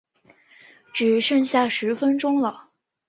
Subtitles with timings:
[0.95, 2.69] 只剩下十分钟了